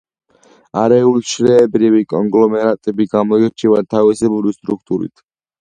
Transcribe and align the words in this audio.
არეულშრეებრივი 0.83 2.01
კონგლომერატები 2.15 3.09
გამოირჩევა 3.15 3.87
თავისებური 3.95 4.57
სტრუქტურით. 4.61 5.25